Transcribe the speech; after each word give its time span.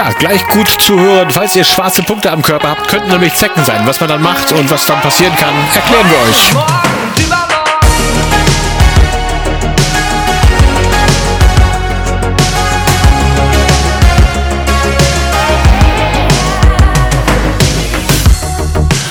Ja, 0.00 0.08
gleich 0.18 0.48
gut 0.48 0.66
zuhören. 0.80 1.28
Falls 1.28 1.54
ihr 1.56 1.62
schwarze 1.62 2.02
Punkte 2.02 2.32
am 2.32 2.40
Körper 2.40 2.70
habt, 2.70 2.88
könnten 2.88 3.10
nämlich 3.10 3.34
Zecken 3.34 3.62
sein. 3.66 3.86
Was 3.86 4.00
man 4.00 4.08
dann 4.08 4.22
macht 4.22 4.50
und 4.50 4.70
was 4.70 4.86
dann 4.86 4.98
passieren 5.02 5.36
kann, 5.36 5.52
erklären 5.74 6.06
wir 6.08 6.16
euch. 6.26 6.54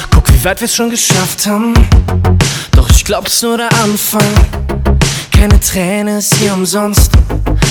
Guck, 0.10 0.34
wie 0.34 0.44
weit 0.44 0.60
wir's 0.60 0.74
schon 0.74 0.90
geschafft 0.90 1.46
haben. 1.46 1.76
Doch 2.72 2.90
ich 2.90 3.06
glaub's 3.06 3.44
nur 3.44 3.58
der 3.58 3.72
Anfang. 3.84 4.26
Keine 5.32 5.60
Träne 5.60 6.18
ist 6.18 6.34
hier 6.34 6.52
umsonst. 6.52 7.12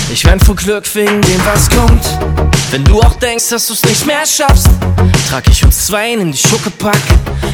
Ich 0.09 0.23
wein 0.23 0.39
vor 0.39 0.55
Glück 0.55 0.85
wegen 0.95 1.21
dem, 1.21 1.41
was 1.45 1.69
kommt. 1.69 2.05
Wenn 2.71 2.83
du 2.83 3.01
auch 3.01 3.15
denkst, 3.15 3.49
dass 3.49 3.65
du's 3.65 3.83
nicht 3.83 4.05
mehr 4.05 4.23
schaffst, 4.27 4.69
trag 5.27 5.43
ich 5.49 5.65
uns 5.65 5.87
zwei 5.87 6.13
in 6.13 6.31
die 6.31 6.37
Schuckepack. 6.37 7.01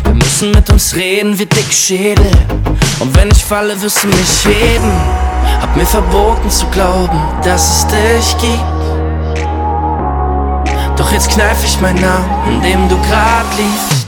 Wir 0.03 0.13
müssen 0.13 0.52
mit 0.52 0.69
uns 0.69 0.94
reden 0.94 1.39
wie 1.39 1.45
Dickschädel. 1.45 2.30
Und 2.99 3.16
wenn 3.16 3.31
ich 3.31 3.45
falle, 3.45 3.81
wirst 3.81 4.03
du 4.03 4.08
mich 4.08 4.45
heben. 4.45 4.91
Hab 5.61 5.73
mir 5.77 5.86
verboten 5.86 6.49
zu 6.49 6.66
glauben, 6.67 7.17
dass 7.45 7.77
es 7.77 7.88
dich 7.88 8.38
gibt. 8.41 8.63
Doch 10.97 11.09
jetzt 11.13 11.30
kneif 11.30 11.63
ich 11.63 11.80
meinen 11.80 12.02
Namen, 12.02 12.55
in 12.55 12.61
dem 12.61 12.89
du 12.89 12.97
grad 12.97 13.45
liegst. 13.58 14.05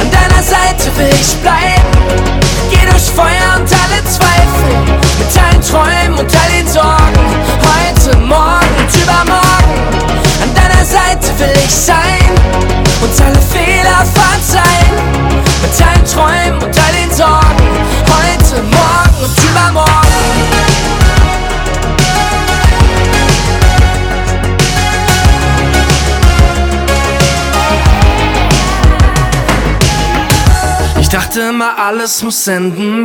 An 0.00 0.10
deiner 0.12 0.42
Seite 0.42 0.96
will 0.96 1.10
ich 1.20 1.34
bleiben. 1.38 2.30
Geh 2.70 2.88
durch 2.88 3.10
Feuer 3.10 3.56
und 3.56 3.68
alle 3.72 4.04
Zweifel. 4.04 5.09
Mit 5.20 5.36
allen 5.36 5.60
Träumen 5.60 6.18
und 6.18 6.34
all 6.34 6.50
den 6.50 6.66
Sorgen. 6.66 7.24
Heute, 7.68 8.16
morgen 8.16 8.74
und 8.78 8.96
übermorgen. 9.02 9.74
An 10.42 10.54
deiner 10.54 10.84
Seite 10.84 11.38
will 11.38 11.52
ich 11.62 11.70
sein. 11.70 12.24
Und 13.02 13.20
alle 13.22 13.38
Fehler 13.52 14.02
verzeihen. 14.14 14.96
Mit 15.60 15.86
allen 15.86 16.04
Träumen 16.06 16.62
und 16.62 16.78
all 16.78 16.92
den 16.92 17.14
Sorgen. 17.14 17.68
Heute, 18.08 18.62
morgen 18.62 19.24
und 19.24 19.38
übermorgen. 19.44 19.90
Ich 30.98 31.08
dachte 31.08 31.40
immer, 31.40 31.76
alles 31.78 32.22
muss 32.22 32.46
enden. 32.46 33.04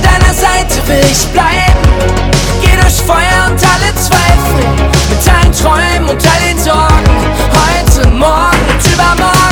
An 0.00 0.06
deiner 0.06 0.32
Seite 0.32 0.88
will 0.88 1.04
ich 1.10 1.26
bleiben. 1.28 1.76
Geh 2.62 2.74
durch 2.80 3.02
Feuer 3.02 3.50
und 3.50 3.60
alle 3.60 3.94
Zweifel. 3.96 4.88
Mit 5.10 5.28
allen 5.28 5.52
Träumen 5.52 6.08
und 6.08 6.26
all 6.26 6.48
den 6.48 6.58
Sorgen. 6.58 7.04
Heute, 7.52 8.08
morgen 8.08 8.58
und 8.70 8.92
übermorgen. 8.92 9.49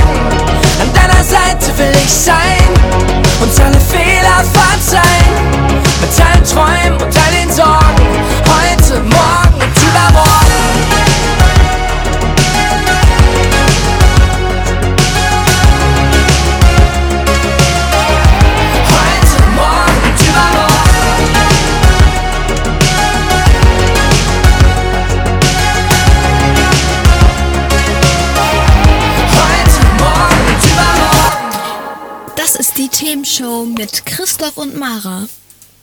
Die 32.78 32.88
Themenshow 32.88 33.64
mit 33.64 34.06
Christoph 34.06 34.56
und 34.56 34.76
Mara. 34.76 35.28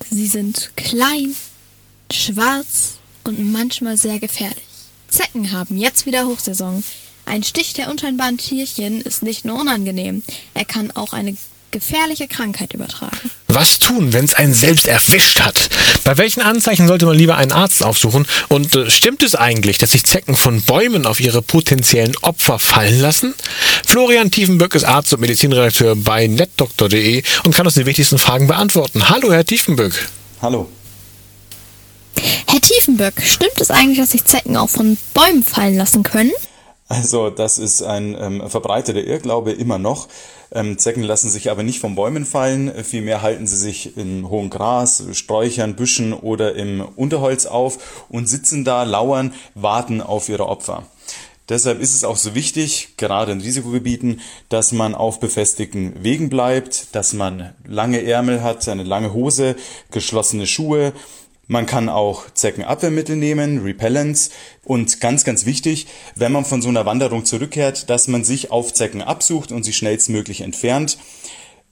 Sie 0.10 0.28
sind 0.28 0.72
klein, 0.78 1.36
schwarz 2.10 3.00
und 3.26 3.52
manchmal 3.52 3.98
sehr 3.98 4.18
gefährlich. 4.20 4.64
Zecken 5.10 5.52
haben 5.52 5.76
jetzt 5.76 6.06
wieder 6.06 6.26
Hochsaison. 6.26 6.86
Ein 7.26 7.44
Stich 7.44 7.74
der 7.74 7.92
unscheinbaren 7.92 8.38
Tierchen 8.38 9.02
ist 9.02 9.24
nicht 9.24 9.44
nur 9.44 9.60
unangenehm, 9.60 10.24
er 10.54 10.64
kann 10.64 10.92
auch 10.92 11.12
eine 11.12 11.36
gefährliche 11.76 12.30
Krankheit 12.30 12.74
übertragen. 12.74 13.30
Was 13.50 13.80
tun, 13.80 14.14
wenn 14.14 14.24
es 14.24 14.34
einen 14.34 14.54
selbst 14.54 14.88
erwischt 14.88 15.42
hat? 15.42 15.70
Bei 16.06 16.18
welchen 16.18 16.42
Anzeichen 16.42 16.88
sollte 16.88 17.06
man 17.06 17.18
lieber 17.18 17.36
einen 17.36 17.52
Arzt 17.52 17.84
aufsuchen? 17.84 18.26
Und 18.48 18.74
äh, 18.76 18.90
stimmt 18.90 19.24
es 19.24 19.36
eigentlich, 19.36 19.78
dass 19.78 19.92
sich 19.92 20.06
Zecken 20.06 20.38
von 20.38 20.62
Bäumen 20.62 21.06
auf 21.06 21.20
ihre 21.20 21.42
potenziellen 21.42 22.16
Opfer 22.22 22.60
fallen 22.60 23.02
lassen? 23.02 23.34
Florian 23.86 24.32
Tiefenböck 24.32 24.74
ist 24.74 24.86
Arzt 24.86 25.14
und 25.14 25.20
Medizinredakteur 25.20 25.98
bei 25.98 26.28
netdoktor.de 26.28 27.24
und 27.44 27.54
kann 27.54 27.66
uns 27.66 27.76
die 27.76 27.86
wichtigsten 27.86 28.20
Fragen 28.20 28.48
beantworten. 28.48 29.10
Hallo, 29.10 29.34
Herr 29.34 29.44
Tiefenböck. 29.44 30.08
Hallo. 30.42 30.70
Herr 32.48 32.62
Tiefenböck, 32.62 33.16
stimmt 33.22 33.60
es 33.60 33.70
eigentlich, 33.70 33.98
dass 33.98 34.12
sich 34.12 34.24
Zecken 34.24 34.56
auch 34.56 34.70
von 34.70 34.98
Bäumen 35.14 35.44
fallen 35.44 35.76
lassen 35.76 36.04
können? 36.04 36.32
Also 36.88 37.32
das 37.32 37.58
ist 37.58 37.82
ein 37.82 38.16
ähm, 38.20 38.48
verbreiteter 38.48 39.04
Irrglaube 39.04 39.52
immer 39.52 39.80
noch. 39.80 40.08
Ähm, 40.52 40.78
Zecken 40.78 41.02
lassen 41.02 41.30
sich 41.30 41.50
aber 41.50 41.64
nicht 41.64 41.80
von 41.80 41.96
Bäumen 41.96 42.26
fallen, 42.26 42.72
vielmehr 42.84 43.24
halten 43.24 43.48
sie 43.48 43.58
sich 43.58 43.98
in 43.98 44.30
hohem 44.30 44.52
Gras, 44.52 45.04
Sträuchern, 45.14 45.76
Büschen 45.76 46.14
oder 46.14 46.56
im 46.56 46.82
Unterholz 46.96 47.48
auf 47.48 48.06
und 48.10 48.30
sitzen 48.30 48.64
da, 48.64 48.84
lauern, 48.84 49.34
warten 49.56 50.00
auf 50.00 50.30
ihre 50.30 50.48
Opfer. 50.48 50.86
Deshalb 51.50 51.80
ist 51.80 51.94
es 51.94 52.04
auch 52.04 52.18
so 52.18 52.34
wichtig, 52.34 52.98
gerade 52.98 53.32
in 53.32 53.42
Risikogebieten, 53.42 54.22
dass 54.50 54.72
man 54.72 54.96
auf 54.96 55.20
befestigten 55.20 56.04
Wegen 56.04 56.30
bleibt, 56.30 56.96
dass 56.96 57.14
man 57.14 57.54
lange 57.68 58.04
Ärmel 58.04 58.42
hat, 58.42 58.68
eine 58.68 58.84
lange 58.84 59.14
Hose, 59.14 59.56
geschlossene 59.92 60.48
Schuhe, 60.48 60.94
man 61.48 61.66
kann 61.66 61.90
auch 61.90 62.30
Zeckenabwehrmittel 62.34 63.16
nehmen, 63.16 63.62
Repellents. 63.62 64.32
Und 64.64 65.00
ganz, 65.00 65.24
ganz 65.24 65.46
wichtig, 65.46 65.88
wenn 66.16 66.32
man 66.32 66.46
von 66.46 66.62
so 66.62 66.70
einer 66.70 66.86
Wanderung 66.86 67.26
zurückkehrt, 67.26 67.90
dass 67.90 68.08
man 68.08 68.24
sich 68.24 68.52
auf 68.52 68.74
Zecken 68.74 69.02
absucht 69.02 69.52
und 69.52 69.64
sie 69.64 69.74
schnellstmöglich 69.74 70.42
entfernt. 70.42 70.98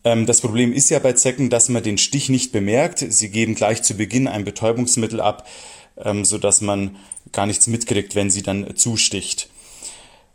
Ähm, 0.03 0.25
Das 0.25 0.41
Problem 0.41 0.73
ist 0.73 0.89
ja 0.89 0.99
bei 0.99 1.13
Zecken, 1.13 1.49
dass 1.49 1.69
man 1.69 1.83
den 1.83 1.97
Stich 1.97 2.29
nicht 2.29 2.51
bemerkt. 2.51 2.99
Sie 2.99 3.29
geben 3.29 3.55
gleich 3.55 3.81
zu 3.81 3.95
Beginn 3.95 4.27
ein 4.27 4.45
Betäubungsmittel 4.45 5.19
ab, 5.19 5.47
ähm, 5.97 6.23
sodass 6.23 6.61
man 6.61 6.95
gar 7.31 7.47
nichts 7.47 7.67
mitkriegt, 7.67 8.13
wenn 8.15 8.29
sie 8.29 8.43
dann 8.43 8.75
zusticht. 8.75 9.49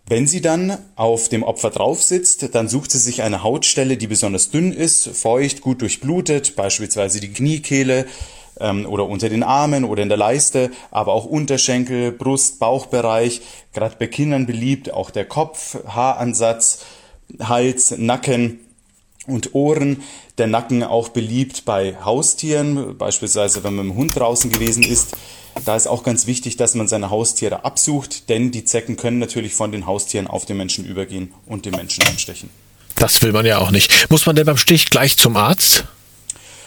Wenn 0.07 0.27
sie 0.27 0.41
dann 0.41 0.79
auf 0.97 1.29
dem 1.29 1.43
Opfer 1.43 1.69
drauf 1.69 2.03
sitzt, 2.03 2.55
dann 2.55 2.67
sucht 2.67 2.91
sie 2.91 2.99
sich 2.99 3.21
eine 3.23 3.43
Hautstelle, 3.43 3.99
die 3.99 4.07
besonders 4.07 4.51
dünn 4.51 4.73
ist, 4.73 5.07
feucht, 5.09 5.61
gut 5.61 5.83
durchblutet, 5.83 6.57
beispielsweise 6.57 7.21
die 7.21 7.29
Kniekehle 7.29 8.07
ähm, 8.61 8.87
oder 8.87 9.07
unter 9.07 9.29
den 9.29 9.43
Armen 9.43 9.85
oder 9.85 10.03
in 10.03 10.09
der 10.09 10.19
Leiste, 10.19 10.71
aber 10.91 11.13
auch 11.13 11.25
Unterschenkel, 11.25 12.13
Brust, 12.13 12.59
Bauchbereich, 12.59 13.41
gerade 13.73 13.97
bei 13.99 14.07
Kindern 14.07 14.47
beliebt, 14.47 14.93
auch 14.93 15.11
der 15.11 15.25
Kopf, 15.25 15.77
Haaransatz, 15.87 16.85
Hals, 17.41 17.95
Nacken. 17.97 18.61
und 19.27 19.55
Ohren. 19.55 20.03
Der 20.39 20.47
Nacken 20.47 20.83
auch 20.83 21.11
beliebt 21.11 21.65
bei 21.65 21.97
Haustieren, 22.03 22.97
beispielsweise 22.97 23.63
wenn 23.63 23.75
man 23.75 23.87
mit 23.87 23.95
dem 23.95 23.99
Hund 23.99 24.17
draußen 24.17 24.51
gewesen 24.51 24.83
ist. 24.83 25.17
Da 25.65 25.77
ist 25.77 25.87
auch 25.87 26.03
ganz 26.03 26.27
wichtig, 26.27 26.57
dass 26.57 26.75
man 26.75 26.89
seine 26.89 27.11
Haustiere 27.11 27.65
absucht, 27.65 28.29
denn 28.29 28.53
die 28.53 28.65
Zecken 28.65 28.97
können 28.97 29.19
natürlich 29.19 29.55
von 29.55 29.73
den 29.73 29.87
Haustieren 29.87 30.27
auf 30.29 30.47
den 30.47 30.57
Menschen 30.57 30.87
übergehen 30.87 31.35
und 31.47 31.67
den 31.67 31.75
Menschen 31.75 32.07
anstechen. 32.07 32.49
Das 32.97 33.21
will 33.23 33.33
man 33.33 33.45
ja 33.47 33.59
auch 33.59 33.71
nicht. 33.71 34.11
Muss 34.11 34.27
man 34.27 34.35
denn 34.35 34.47
beim 34.47 34.57
Stich 34.57 34.91
gleich 34.91 35.17
zum 35.17 35.37
Arzt? 35.37 35.85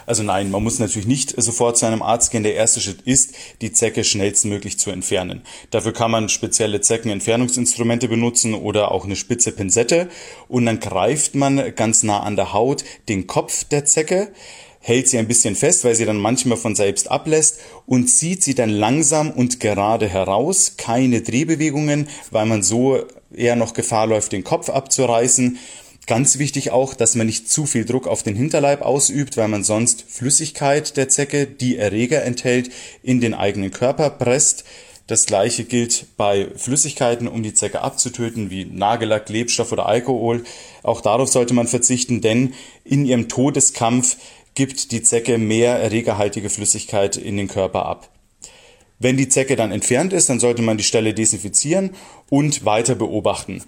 Also 0.06 0.24
nein, 0.24 0.52
man 0.52 0.64
muss 0.64 0.80
natürlich 0.80 1.08
nicht 1.08 1.34
sofort 1.42 1.78
zu 1.78 1.86
einem 1.86 2.02
Arzt 2.02 2.32
gehen. 2.32 2.44
Der 2.44 2.56
erste 2.56 2.82
Schritt 2.82 3.02
ist, 3.02 3.34
die 3.62 3.72
Zecke 3.72 4.04
schnellstmöglich 4.04 4.80
zu 4.80 4.92
entfernen. 4.92 5.42
Dafür 5.70 5.94
kann 5.94 6.12
man 6.12 6.30
spezielle 6.30 6.82
Zeckenentfernungsinstrumente 6.82 8.08
benutzen 8.08 8.54
oder 8.54 8.92
auch 8.92 9.06
eine 9.06 9.16
spitze 9.16 9.52
Pinzette. 9.52 10.10
Und 10.48 10.66
dann 10.66 10.80
greift 10.80 11.36
man 11.36 11.76
ganz 11.76 12.04
nah 12.04 12.22
an 12.22 12.36
der 12.36 12.54
Haut 12.54 12.84
den 13.10 13.28
Kopf 13.28 13.64
der 13.66 13.86
Zecke 13.86 14.32
hält 14.82 15.08
sie 15.08 15.20
ein 15.20 15.28
bisschen 15.28 15.56
fest, 15.56 15.84
weil 15.86 15.96
sie 15.96 16.06
dann 16.06 16.18
manchmal 16.18 16.58
von 16.58 16.76
selbst 16.76 17.10
ablässt 17.10 17.60
und 17.86 18.08
zieht 18.08 18.44
sie 18.44 18.56
dann 18.56 18.70
langsam 18.70 19.30
und 19.30 19.60
gerade 19.60 20.08
heraus. 20.08 20.74
Keine 20.76 21.22
Drehbewegungen, 21.22 22.10
weil 22.32 22.48
man 22.48 22.64
so 22.64 23.00
eher 23.34 23.56
noch 23.56 23.74
Gefahr 23.74 24.08
läuft, 24.08 24.32
den 24.32 24.44
Kopf 24.44 24.70
abzureißen. 24.70 25.60
Ganz 26.12 26.40
wichtig 26.40 26.72
auch, 26.72 26.94
dass 26.94 27.16
man 27.16 27.26
nicht 27.26 27.50
zu 27.50 27.66
viel 27.66 27.86
Druck 27.86 28.06
auf 28.06 28.22
den 28.22 28.36
Hinterleib 28.36 28.82
ausübt, 28.82 29.38
weil 29.38 29.48
man 29.48 29.64
sonst 29.64 30.04
Flüssigkeit 30.10 30.98
der 30.98 31.08
Zecke, 31.08 31.48
die 31.48 31.78
Erreger 31.78 32.26
enthält, 32.26 32.70
in 33.02 33.22
den 33.22 33.34
eigenen 33.34 33.72
Körper 33.72 34.10
presst. 34.10 34.66
Das 35.08 35.26
gleiche 35.26 35.64
gilt 35.64 36.08
bei 36.18 36.50
Flüssigkeiten, 36.58 37.30
um 37.30 37.44
die 37.44 37.54
Zecke 37.54 37.80
abzutöten, 37.80 38.50
wie 38.50 38.66
Nagellack, 38.66 39.28
Klebstoff 39.28 39.72
oder 39.72 39.86
Alkohol. 39.86 40.44
Auch 40.84 41.00
darauf 41.00 41.30
sollte 41.30 41.54
man 41.54 41.68
verzichten, 41.68 42.20
denn 42.20 42.56
in 42.84 43.06
ihrem 43.06 43.30
Todeskampf 43.30 44.18
gibt 44.54 44.92
die 44.92 45.04
Zecke 45.04 45.38
mehr 45.38 45.78
erregerhaltige 45.78 46.50
Flüssigkeit 46.50 47.16
in 47.16 47.38
den 47.38 47.48
Körper 47.48 47.86
ab. 47.86 48.10
Wenn 49.00 49.16
die 49.16 49.30
Zecke 49.30 49.56
dann 49.56 49.72
entfernt 49.72 50.12
ist, 50.12 50.30
dann 50.30 50.42
sollte 50.42 50.62
man 50.62 50.76
die 50.76 50.84
Stelle 50.84 51.14
desinfizieren 51.14 51.92
und 52.30 52.66
weiter 52.66 52.96
beobachten. 52.96 53.64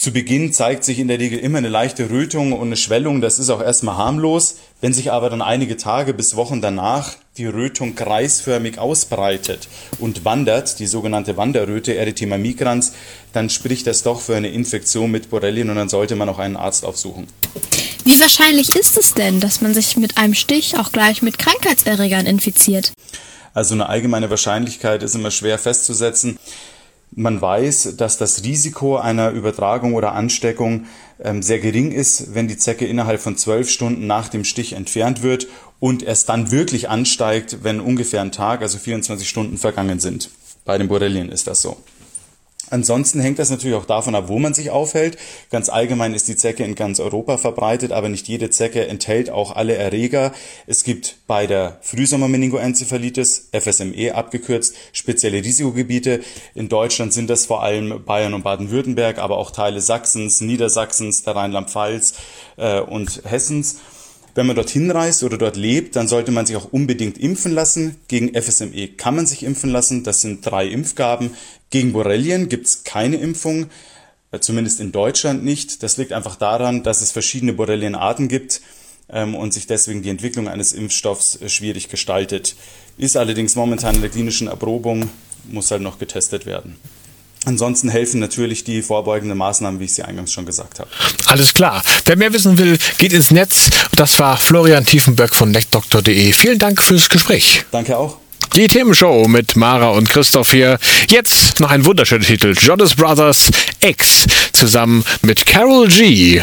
Zu 0.00 0.12
Beginn 0.12 0.50
zeigt 0.54 0.82
sich 0.82 0.98
in 0.98 1.08
der 1.08 1.18
Regel 1.18 1.38
immer 1.38 1.58
eine 1.58 1.68
leichte 1.68 2.08
Rötung 2.08 2.54
und 2.54 2.68
eine 2.68 2.78
Schwellung. 2.78 3.20
Das 3.20 3.38
ist 3.38 3.50
auch 3.50 3.60
erstmal 3.60 3.98
harmlos. 3.98 4.56
Wenn 4.80 4.94
sich 4.94 5.12
aber 5.12 5.28
dann 5.28 5.42
einige 5.42 5.76
Tage 5.76 6.14
bis 6.14 6.36
Wochen 6.36 6.62
danach 6.62 7.16
die 7.36 7.44
Rötung 7.44 7.96
kreisförmig 7.96 8.78
ausbreitet 8.78 9.68
und 9.98 10.24
wandert, 10.24 10.78
die 10.78 10.86
sogenannte 10.86 11.36
Wanderröte, 11.36 11.96
Erythema 11.96 12.38
migrans, 12.38 12.94
dann 13.34 13.50
spricht 13.50 13.86
das 13.86 14.02
doch 14.02 14.22
für 14.22 14.36
eine 14.36 14.48
Infektion 14.48 15.10
mit 15.10 15.28
Borrelien 15.28 15.68
und 15.68 15.76
dann 15.76 15.90
sollte 15.90 16.16
man 16.16 16.30
auch 16.30 16.38
einen 16.38 16.56
Arzt 16.56 16.86
aufsuchen. 16.86 17.26
Wie 18.06 18.18
wahrscheinlich 18.18 18.74
ist 18.74 18.96
es 18.96 19.12
denn, 19.12 19.40
dass 19.40 19.60
man 19.60 19.74
sich 19.74 19.98
mit 19.98 20.16
einem 20.16 20.32
Stich 20.32 20.78
auch 20.78 20.92
gleich 20.92 21.20
mit 21.20 21.36
Krankheitserregern 21.36 22.24
infiziert? 22.24 22.94
Also 23.52 23.74
eine 23.74 23.90
allgemeine 23.90 24.30
Wahrscheinlichkeit 24.30 25.02
ist 25.02 25.14
immer 25.14 25.30
schwer 25.30 25.58
festzusetzen. 25.58 26.38
Man 27.12 27.40
weiß, 27.40 27.96
dass 27.96 28.18
das 28.18 28.44
Risiko 28.44 28.96
einer 28.96 29.30
Übertragung 29.30 29.94
oder 29.94 30.12
Ansteckung 30.12 30.86
ähm, 31.18 31.42
sehr 31.42 31.58
gering 31.58 31.90
ist, 31.90 32.34
wenn 32.34 32.46
die 32.46 32.56
Zecke 32.56 32.86
innerhalb 32.86 33.20
von 33.20 33.36
zwölf 33.36 33.68
Stunden 33.68 34.06
nach 34.06 34.28
dem 34.28 34.44
Stich 34.44 34.74
entfernt 34.74 35.22
wird 35.22 35.48
und 35.80 36.04
erst 36.04 36.28
dann 36.28 36.52
wirklich 36.52 36.88
ansteigt, 36.88 37.58
wenn 37.62 37.80
ungefähr 37.80 38.20
ein 38.20 38.32
Tag, 38.32 38.62
also 38.62 38.78
24 38.78 39.28
Stunden 39.28 39.58
vergangen 39.58 39.98
sind. 39.98 40.30
Bei 40.64 40.78
den 40.78 40.86
Borrelien 40.86 41.30
ist 41.30 41.48
das 41.48 41.62
so. 41.62 41.76
Ansonsten 42.70 43.20
hängt 43.20 43.38
das 43.38 43.50
natürlich 43.50 43.76
auch 43.76 43.84
davon 43.84 44.14
ab, 44.14 44.24
wo 44.28 44.38
man 44.38 44.54
sich 44.54 44.70
aufhält. 44.70 45.18
Ganz 45.50 45.68
allgemein 45.68 46.14
ist 46.14 46.28
die 46.28 46.36
Zecke 46.36 46.64
in 46.64 46.76
ganz 46.76 47.00
Europa 47.00 47.36
verbreitet, 47.36 47.92
aber 47.92 48.08
nicht 48.08 48.28
jede 48.28 48.50
Zecke 48.50 48.86
enthält 48.86 49.28
auch 49.28 49.54
alle 49.54 49.74
Erreger. 49.74 50.32
Es 50.66 50.84
gibt 50.84 51.16
bei 51.26 51.46
der 51.46 51.78
Frühsommermeningoenzephalitis, 51.82 53.50
FSME 53.52 54.14
abgekürzt, 54.14 54.74
spezielle 54.92 55.42
Risikogebiete. 55.42 56.20
In 56.54 56.68
Deutschland 56.68 57.12
sind 57.12 57.28
das 57.28 57.46
vor 57.46 57.62
allem 57.62 58.04
Bayern 58.04 58.34
und 58.34 58.44
Baden-Württemberg, 58.44 59.18
aber 59.18 59.38
auch 59.38 59.50
Teile 59.50 59.80
Sachsens, 59.80 60.40
Niedersachsens, 60.40 61.24
der 61.24 61.36
Rheinland-Pfalz 61.36 62.14
äh, 62.56 62.80
und 62.80 63.22
Hessens. 63.24 63.78
Wenn 64.34 64.46
man 64.46 64.56
dorthin 64.56 64.90
reist 64.90 65.24
oder 65.24 65.38
dort 65.38 65.56
lebt, 65.56 65.96
dann 65.96 66.08
sollte 66.08 66.30
man 66.30 66.46
sich 66.46 66.56
auch 66.56 66.72
unbedingt 66.72 67.18
impfen 67.18 67.52
lassen. 67.52 67.96
Gegen 68.08 68.40
FSME 68.40 68.88
kann 68.88 69.16
man 69.16 69.26
sich 69.26 69.42
impfen 69.42 69.70
lassen. 69.70 70.04
Das 70.04 70.20
sind 70.20 70.46
drei 70.46 70.66
Impfgaben. 70.68 71.32
Gegen 71.70 71.92
Borrelien 71.92 72.48
gibt 72.48 72.66
es 72.66 72.84
keine 72.84 73.16
Impfung, 73.16 73.66
äh, 74.30 74.38
zumindest 74.40 74.80
in 74.80 74.92
Deutschland 74.92 75.44
nicht. 75.44 75.82
Das 75.82 75.96
liegt 75.96 76.12
einfach 76.12 76.36
daran, 76.36 76.82
dass 76.82 77.00
es 77.00 77.12
verschiedene 77.12 77.52
Borrelienarten 77.52 78.28
gibt 78.28 78.60
ähm, 79.08 79.34
und 79.34 79.52
sich 79.52 79.66
deswegen 79.66 80.02
die 80.02 80.10
Entwicklung 80.10 80.48
eines 80.48 80.72
Impfstoffs 80.72 81.40
äh, 81.40 81.48
schwierig 81.48 81.88
gestaltet. 81.88 82.54
Ist 82.98 83.16
allerdings 83.16 83.56
momentan 83.56 83.96
in 83.96 84.00
der 84.00 84.10
klinischen 84.10 84.48
Erprobung, 84.48 85.10
muss 85.48 85.70
halt 85.70 85.82
noch 85.82 85.98
getestet 85.98 86.46
werden. 86.46 86.76
Ansonsten 87.46 87.88
helfen 87.88 88.20
natürlich 88.20 88.64
die 88.64 88.82
vorbeugenden 88.82 89.38
Maßnahmen, 89.38 89.80
wie 89.80 89.84
ich 89.84 89.94
sie 89.94 90.02
eingangs 90.02 90.32
schon 90.32 90.44
gesagt 90.44 90.78
habe. 90.78 90.90
Alles 91.26 91.54
klar. 91.54 91.82
Wer 92.04 92.16
mehr 92.16 92.32
wissen 92.32 92.58
will, 92.58 92.76
geht 92.98 93.12
ins 93.12 93.30
Netz. 93.30 93.70
Das 93.96 94.18
war 94.18 94.36
Florian 94.36 94.84
Tiefenberg 94.84 95.34
von 95.34 95.50
neckdoktor.de. 95.50 96.32
Vielen 96.32 96.58
Dank 96.58 96.82
fürs 96.82 97.08
Gespräch. 97.08 97.64
Danke 97.70 97.96
auch. 97.96 98.18
Die 98.56 98.66
Themenshow 98.66 99.28
mit 99.28 99.56
Mara 99.56 99.90
und 99.90 100.08
Christoph 100.08 100.50
hier. 100.50 100.78
Jetzt 101.08 101.60
noch 101.60 101.70
ein 101.70 101.84
wunderschöner 101.84 102.24
Titel. 102.24 102.54
Jonas 102.60 102.94
Brothers 102.94 103.50
X 103.80 104.26
zusammen 104.52 105.04
mit 105.22 105.46
Carol 105.46 105.88
G. 105.88 106.42